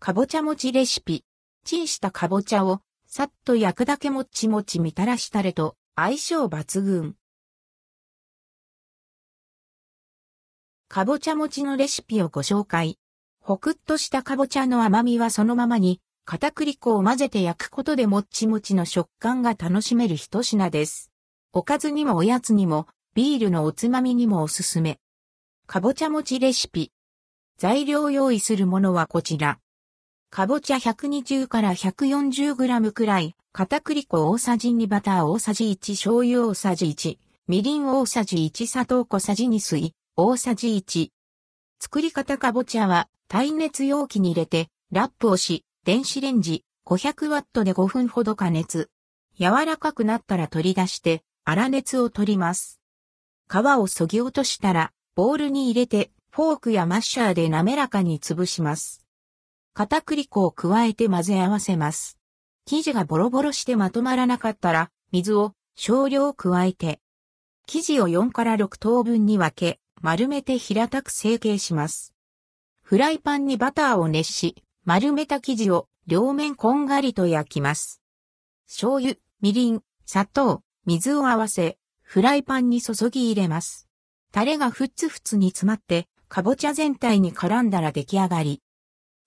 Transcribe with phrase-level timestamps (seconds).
[0.00, 1.24] かぼちゃ餅レシピ。
[1.64, 7.16] チンしたかぼちゃを、さっと焼くだけもっちもちみたらしたれと、相性抜群。
[10.86, 12.96] かぼちゃ餅のレシピをご紹介。
[13.40, 21.10] ほくっとしたかぼちゃの甘みはそのままに、片栗粉を混ぜて焼くことでもっちもちの食感が楽しめる一品です。
[21.52, 25.00] おかずにもおやつにも、ビールのおつまみにもおすすめ。
[25.66, 26.92] かぼちゃ餅レシピ。
[27.56, 29.58] 材料用意するものはこちら。
[30.30, 37.18] かぼちゃ120から 140g くらい、片栗粉大さじ2バター大さじ1醤油大さじ1、
[37.48, 41.08] みりん大さじ1砂糖小さじ2水、大さじ1。
[41.80, 48.90] 作り方かぼちゃは耐熱容器に入れてラップをし、電子レンジ500ワットで5分ほど加熱。
[49.40, 52.80] 柔らかくなったら取り出して粗熱を取ります。
[53.50, 59.07] 皮をそぎ落としたらボウルに入れてフォークやマッシャーで滑らかに潰します。
[59.78, 62.18] 片栗粉を加えて混ぜ合わせます。
[62.66, 66.98] 生地がボロボロしてまとまらなかったら水を少量加えて
[67.68, 72.12] 生地を4から6等分に分け丸めて平たく成形します。
[72.82, 78.02] フライパンにバターを熱し、丸めた生地を両面こんがりと焼きます。
[78.66, 83.86] 醤油、みりん、砂糖、水を合わせ、フライパンに注ぎ入れます。
[84.32, 88.60] タレがふつふつに詰まって、かぼちゃ全体に絡んだら出来上がり。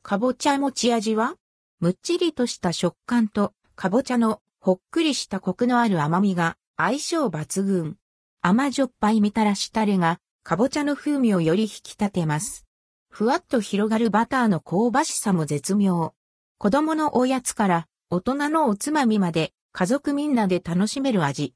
[0.03, 1.35] かぼちゃ持ち味は
[1.79, 7.97] むっちりとした食感と、かぼちゃのほっくりしたコクのある甘みが相性抜群。
[8.41, 12.65] 甘じょっぱいみたらしタレがかぼちゃの風味をより引き立てます。
[13.09, 16.15] ふわっと広がるバターの香ばしさも絶妙。
[16.57, 21.53] 子供のおやつから大人のおつまみまで家族みんなで楽しめる味。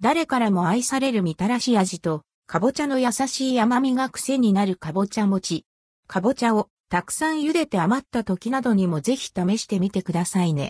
[0.00, 5.64] 誰からも愛されるみたらし味と、かぼちゃの優しい甘みが癖になるかぼちゃ餅。
[6.08, 10.66] かぼちゃをたくさん茹でて余った時などにもぜひ試してみてくださいね。